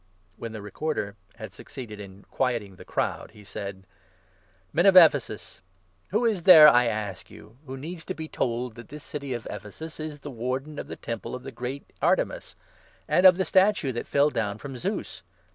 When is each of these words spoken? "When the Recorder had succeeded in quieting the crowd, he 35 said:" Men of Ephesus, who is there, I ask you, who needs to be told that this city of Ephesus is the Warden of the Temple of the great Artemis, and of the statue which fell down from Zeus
"When 0.39 0.51
the 0.51 0.63
Recorder 0.63 1.15
had 1.35 1.53
succeeded 1.53 1.99
in 1.99 2.25
quieting 2.31 2.75
the 2.75 2.83
crowd, 2.83 3.29
he 3.33 3.41
35 3.41 3.47
said:" 3.47 3.83
Men 4.73 4.87
of 4.87 4.95
Ephesus, 4.95 5.61
who 6.09 6.25
is 6.25 6.41
there, 6.41 6.67
I 6.67 6.87
ask 6.87 7.29
you, 7.29 7.59
who 7.67 7.77
needs 7.77 8.03
to 8.05 8.15
be 8.15 8.27
told 8.27 8.73
that 8.73 8.87
this 8.89 9.03
city 9.03 9.31
of 9.35 9.45
Ephesus 9.51 9.99
is 9.99 10.21
the 10.21 10.31
Warden 10.31 10.79
of 10.79 10.87
the 10.87 10.95
Temple 10.95 11.35
of 11.35 11.43
the 11.43 11.51
great 11.51 11.85
Artemis, 12.01 12.55
and 13.07 13.27
of 13.27 13.37
the 13.37 13.45
statue 13.45 13.93
which 13.93 14.07
fell 14.07 14.31
down 14.31 14.57
from 14.57 14.75
Zeus 14.75 15.21